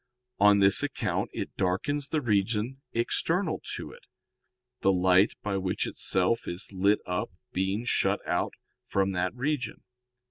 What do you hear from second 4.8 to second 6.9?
light by which itself is